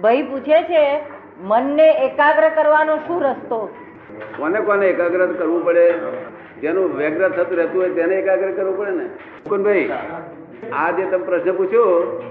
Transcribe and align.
ભાઈ 0.00 0.22
પૂછે 0.22 0.62
છે, 0.62 1.00
મનને 1.40 1.86
એકાગ્ર 2.04 2.48
કરવાનો 2.48 2.96
શું 2.96 3.22
રસ્તો? 3.22 3.74
કોને 4.36 4.60
કોને 4.60 4.86
એકાગ્ર 4.86 5.26
કરવું 5.26 5.64
પડે? 5.64 5.92
જેનું 6.60 6.96
વ્યગ્ર 6.96 7.28
થતું 7.28 7.56
રહેતું 7.56 7.82
હોય 7.82 7.90
તેને 7.90 8.14
એકાગ્ર 8.14 8.52
કરવું 8.52 8.78
પડે 8.78 8.90
ને? 8.90 9.06
ભાઈ 9.62 9.90
આ 10.72 10.90
જે 10.90 11.04
તમે 11.04 11.24
પ્રશ્ન 11.24 11.52
પૂછ્યો, 11.52 12.22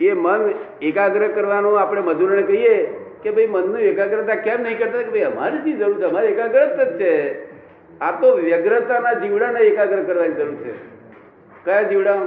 એ 0.00 0.12
મન 0.12 0.50
એકાગ્ર 0.82 1.28
કરવાનું 1.28 1.80
આપણે 1.80 2.00
મજૂરને 2.00 2.42
કહીએ 2.42 2.74
કે 3.22 3.30
ભાઈ 3.30 3.46
મનનું 3.46 3.78
એકાગ્રતા 3.78 4.34
કેમ 4.34 4.60
નહીં 4.62 4.78
કરતા? 4.78 5.02
કે 5.02 5.10
ભાઈ 5.10 5.22
અમારી 5.22 5.58
શી 5.58 5.72
જરૂર 5.72 6.00
છે, 6.00 6.04
અમારે 6.04 6.28
એકાગ્ર 6.28 6.66
જ 6.76 6.98
છે. 6.98 7.42
આ 8.00 8.12
તો 8.20 8.36
વ્યગ્રતાના 8.36 9.12
જીવડાને 9.12 9.60
એકાગ્ર 9.60 10.02
કરવાની 10.02 10.32
જરૂર 10.32 10.54
છે. 10.54 10.72
કયા 11.64 11.82
જીવડા? 11.82 12.20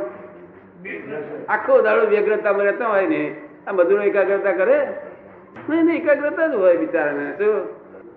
આખો 1.49 1.81
દાડો 1.81 2.05
વ્યગ્રતામાં 2.05 2.65
રહેતા 2.65 2.87
હોય 2.87 3.05
ને 3.05 3.35
આ 3.67 3.71
બધું 3.71 4.03
એકાગ્રતા 4.03 4.51
કરે? 4.51 4.87
નહીં 5.69 5.85
નહીં 5.85 6.01
એકાગ્રતા 6.01 6.47
જ 6.47 6.55
હોય 6.55 6.77
બિચારાને. 6.77 7.37
શું? 7.37 7.55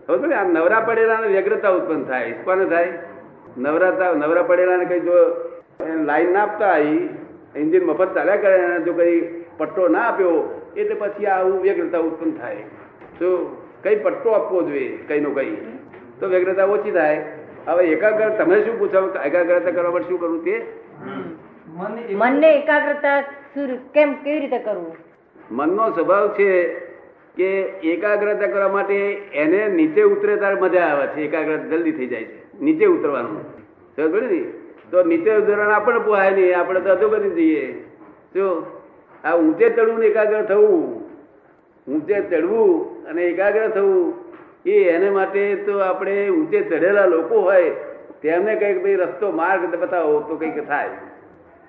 હવે 0.09 0.27
ને 0.27 0.35
આ 0.35 0.45
નવરા 0.45 0.81
પડેલા 0.81 1.21
વ્યગ્રતા 1.21 1.69
ઉત્પન્ન 1.69 2.05
થાય. 2.05 2.33
કોને 2.33 2.65
થાય? 2.65 2.93
નવરાતા 3.59 4.13
નવરા 4.13 4.43
પડેલા 4.43 4.85
કઈ 4.85 5.01
જો 5.01 5.13
લાઈન 6.05 6.33
ના 6.33 6.43
આપતા 6.43 6.67
આવી 6.67 7.09
એન્જિન 7.57 7.85
મફત 7.85 8.15
ચાલ્યા 8.15 8.37
કરે 8.37 8.65
અને 8.65 8.85
જો 8.85 8.93
કઈ 8.93 9.45
પટ્ટો 9.59 9.89
ના 9.89 10.01
આપ્યો 10.01 10.63
એટલે 10.77 10.95
પછી 10.95 11.27
આવું 11.27 11.63
વ્યગ્રતા 11.63 11.99
ઉત્પન્ન 11.99 12.31
થાય. 12.31 12.57
શું? 13.19 13.57
કઈ 13.83 13.97
પટ્ટો 13.97 14.31
આપવો 14.31 14.63
જોઈએ 14.63 14.99
કઈ 15.09 15.21
નો 15.21 15.31
કઈ. 15.31 15.57
તો 16.21 16.27
વ્યગ્રતા 16.27 16.65
ઓછી 16.65 16.91
થાય. 16.91 17.25
હવે 17.67 17.85
એકાગ્ર 17.85 18.29
તમે 18.29 18.63
શું 18.63 18.79
પૂછો? 18.79 19.15
એકાગ્રતા 19.25 19.71
કરવા 19.71 19.91
માટે 19.91 20.09
શું 20.09 20.21
કરવું 20.21 20.45
તે? 20.45 20.67
મનને 22.11 22.57
એકાગ્રતા 22.57 23.21
શું 23.21 23.93
કેમ 23.93 24.13
કેવી 24.13 24.41
રીતે 24.41 24.59
કરવું? 24.59 24.97
મનનો 25.51 25.91
સ્વભાવ 25.91 26.29
છે 26.29 26.63
કે 27.37 27.61
એકાગ્રતા 27.63 28.47
કરવા 28.47 28.69
માટે 28.69 28.95
એને 29.35 29.69
નીચે 29.69 30.03
ઉતરે 30.03 30.37
ત્યારે 30.37 30.61
મજા 30.61 30.81
આવે 30.81 31.07
છે. 31.07 31.21
એકાગ્રતા 31.21 31.63
જલ્દી 31.63 31.93
થઈ 31.93 32.07
જાય 32.07 32.25
છે. 32.25 32.61
નીચે 32.61 32.87
ઉતરવાનું. 32.87 33.41
સમજ 33.97 34.33
ને? 34.33 34.45
તો 34.91 35.03
નીચે 35.03 35.37
ઉતરવાનું 35.37 35.75
આપણને 35.75 35.99
પોહાય 35.99 36.31
નહીં. 36.31 36.59
આપણે 36.59 36.81
તો 36.81 36.91
અધો 36.91 37.09
કરી 37.09 37.31
દઈએ 37.31 37.85
જો 38.35 38.67
આ 39.25 39.37
ઊંચે 39.37 39.69
ચડવું 39.69 39.99
ને 39.99 40.07
એકાગ્ર 40.07 40.43
થવું, 40.43 41.05
ઊંચે 41.89 42.21
ચડવું 42.21 43.05
અને 43.05 43.23
એકાગ્ર 43.23 43.69
થવું, 43.69 44.15
એ 44.67 44.85
એને 44.85 45.11
માટે 45.11 45.57
તો 45.57 45.79
આપણે 45.79 46.29
ઊંચે 46.29 46.61
ચડેલા 46.61 47.07
લોકો 47.07 47.41
હોય, 47.41 47.71
તેમને 48.23 48.55
કંઈક 48.55 48.83
ભાઈ 48.83 48.95
રસ્તો, 48.95 49.31
માર્ગ 49.31 49.75
બતાવો 49.77 50.21
તો 50.21 50.37
કંઈક 50.37 50.69
થાય. 50.69 50.89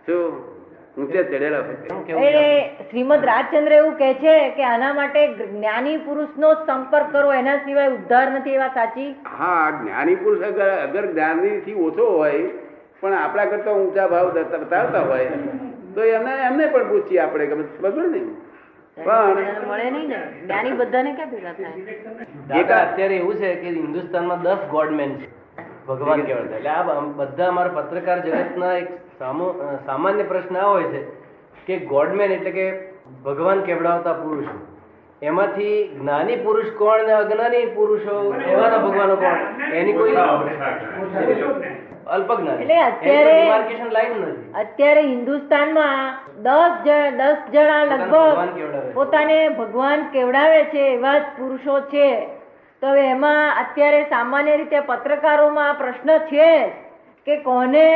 શું 0.05 0.54
ઊંચે 0.97 1.21
ચડેલા 1.23 1.61
હોય 1.61 2.43
શ્રીમદ 2.83 3.25
રાજચંદ્ર 3.25 3.73
એવું 3.73 3.95
કહે 3.95 4.09
છે 4.15 4.35
કે 4.51 4.63
આના 4.65 4.91
માટે 4.93 5.21
જ્ઞાની 5.41 5.97
પુરુષનો 6.05 6.49
સંપર્ક 6.61 7.09
કરો 7.11 7.33
એના 7.33 7.57
સિવાય 7.65 7.91
ઉદ્ધાર 7.91 8.27
નથી 8.31 8.55
એવા 8.55 8.71
સાચી? 8.73 9.09
હા 9.33 9.65
જ્ઞાની 9.73 10.17
પુરુષ 10.17 10.45
અગર 10.45 10.69
અગર 10.79 11.05
જ્ઞાની 11.09 11.53
થી 11.61 11.77
ઓછો 11.83 12.05
હોય 12.13 12.41
પણ 13.01 13.17
આપણા 13.17 13.47
કરતા 13.47 13.75
ઊંચા 13.75 14.07
ભાવ 14.09 14.27
બતાવતા 14.63 15.03
હોય 15.05 15.31
તો 15.95 16.01
એમને 16.11 16.33
એમને 16.45 16.65
પણ 16.69 16.87
પૂછીએ 16.89 17.21
આપણે 17.21 17.45
કે 17.45 17.55
પણ 17.55 17.71
મળે 19.67 19.87
નહીં 19.91 20.13
ભેગા 22.49 22.81
અત્યારે 22.81 23.15
એવું 23.17 23.37
છે 23.37 23.49
કે 23.57 23.73
હિન્દુસ્તાનમાં 23.73 24.43
દસ 24.43 24.61
ગોડમેન 24.71 25.11
છે. 25.17 25.27
ભગવાન 25.87 26.21
કહેવાતા 26.21 26.55
એટલે 26.55 26.69
આ 26.69 26.81
બધા 26.99 27.47
અમારા 27.47 27.67
પત્રકાર 27.67 28.19
જગતના 28.19 28.73
એક 28.73 28.87
સામાન્ય 29.85 30.23
પ્રશ્ન 30.23 30.57
આ 30.57 30.65
હોય 30.65 30.83
છે 30.83 31.03
કે 31.65 31.85
ગોડમેન 31.85 32.31
એટલે 32.31 32.51
કે 32.51 32.81
ભગવાન 33.25 33.61
કેવડાવતા 33.61 34.13
પુરુષો. 34.13 34.67
એમાંથી 35.21 35.87
જ્ઞાની 35.87 36.35
પુરુષ 36.35 36.65
કોણ 36.77 37.05
ને 37.05 37.11
અજ્ઞાની 37.11 37.65
પુરુષો 37.65 38.33
એવાના 38.47 38.77
ભગવાનો 38.77 39.15
કોણ? 39.15 39.61
એની 39.73 39.93
કોઈ 39.93 40.11
અત્યારે- 44.71 45.07
હિન્દુસ્તાનમાં 45.07 46.17
દસ 46.41 46.71
દસ 47.17 47.37
જણા 47.51 47.83
લગભગ 47.83 48.35
પોતાને 48.93 49.49
ભગવાન 49.49 50.03
કેવડાવે 50.03 50.63
છે 50.63 50.93
એવા 50.93 51.17
જ 51.19 51.21
પુરુષો 51.21 51.79
છે. 51.79 52.27
તો 52.81 52.95
એમાં 52.95 53.57
અત્યારે 53.63 54.01
સામાન્ય 54.03 54.55
રીતે 54.55 54.79
પત્રકારોમાં 54.79 55.69
આ 55.69 55.73
પ્રશ્ન 55.73 56.17
છે 56.17 56.49
કે 57.27 57.37
કોને 57.37 57.87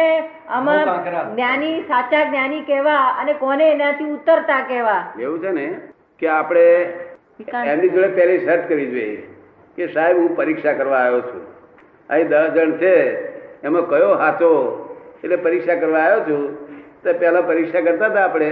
આમાં 0.50 0.88
જ્ઞાની 1.36 1.82
સાચા 1.82 2.24
જ્ઞાની 2.24 2.62
કેવા 2.62 3.04
અને 3.20 3.34
કોને 3.34 3.72
એનાથી 3.72 4.04
ઉતરતા 4.04 4.62
કેવા? 4.62 5.04
એવું 5.20 5.40
છે 5.40 5.52
ને 5.52 5.68
કે 6.20 6.28
આપણે 6.28 6.66
એમની 7.66 7.90
જોડે 7.90 8.08
પહેલી 8.08 8.46
સર્ચ 8.46 8.68
કરવી 8.68 8.86
જોઈએ 8.86 9.18
કે 9.78 9.88
સાહેબ 9.94 10.18
હું 10.18 10.36
પરીક્ષા 10.36 10.74
કરવા 10.74 10.98
આવ્યો 10.98 11.22
છું. 11.22 11.44
અહીં 12.10 12.28
દસ 12.28 12.52
જણ 12.56 12.72
છે 12.72 12.94
એમાં 13.64 13.90
કયો 13.90 14.14
હાચો? 14.14 14.52
એટલે 15.24 15.36
પરીક્ષા 15.36 15.76
કરવા 15.76 16.00
આવ્યો 16.00 16.20
છું. 16.20 16.44
તો 17.04 17.14
પહેલા 17.14 17.42
પરીક્ષા 17.42 17.82
કરતા 17.82 18.06
હતા 18.06 18.26
આપણે. 18.26 18.52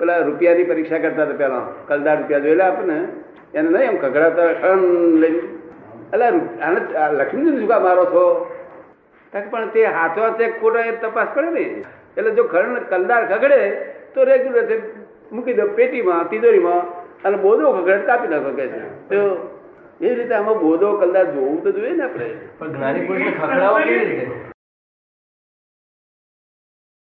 પેલા 0.00 0.18
રૂપિયાની 0.28 0.68
પરીક્ષા 0.70 1.02
કરતા 1.04 1.26
હતા 1.28 1.40
પેલા. 1.42 1.66
કલદાર 1.88 2.16
રૂપિયા 2.20 2.44
જોયેલા 2.46 2.68
આપણને. 2.70 2.98
એને 3.54 3.68
નહીં, 3.68 3.88
એમ 3.90 3.96
ખગડાતા 4.04 4.50
ખણ 4.62 4.82
લઈ 5.22 5.36
એટલે 6.12 6.26
આને 6.66 6.80
લક્ષ્મીજી 7.18 7.60
શું 7.60 7.82
મારો 7.86 8.04
છો. 8.14 8.24
પણ 9.32 9.68
તે 9.74 9.84
હાથો 9.96 10.20
હાથે 10.26 10.44
ખોટો 10.60 10.78
એ 10.90 10.92
તપાસ 11.02 11.28
પડે 11.34 11.50
ને. 11.56 11.64
એટલે 12.16 12.30
જો 12.38 12.44
ખરણ 12.52 12.86
કલદાર 12.92 13.22
ખગડે 13.32 13.60
તો 14.14 14.24
રેગ્યુલર 14.24 14.72
મૂકી 15.32 15.56
દો 15.58 15.64
પેટીમાં, 15.78 16.28
તિજોરીમાં, 16.30 16.82
અને 17.24 17.36
બોધો 17.44 17.72
ખગડે 17.76 17.98
તો 18.00 18.06
કાપી 18.06 18.32
નાખો 18.32 18.50
કે 18.58 18.66
છે. 18.72 18.80
તો 19.10 19.18
એ 20.00 20.14
રીતે 20.18 20.34
આમાં 20.38 20.58
બોધો 20.64 20.88
કલદાર 21.02 21.26
જોવું 21.34 21.62
તો 21.64 21.70
જોઈએ 21.76 21.94
ને 22.00 22.04
આપણે. 22.04 22.28
પણ 22.58 22.74
જ્ઞાની 22.74 23.06
પુરુષ 23.08 23.38
ખખડાવો 23.38 23.78
કેવી 23.86 24.08
રીતે? 24.10 24.53